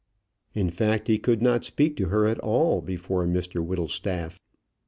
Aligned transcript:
In 0.55 0.71
fact 0.71 1.07
he 1.07 1.19
could 1.19 1.43
not 1.43 1.63
speak 1.63 1.95
to 1.97 2.07
her 2.07 2.25
at 2.25 2.39
all 2.39 2.81
before 2.81 3.27
Mr 3.27 3.63
Whittlestaff. 3.63 4.39